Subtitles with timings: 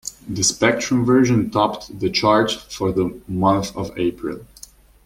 [0.27, 4.39] The Spectrum version topped the charts for the month of April.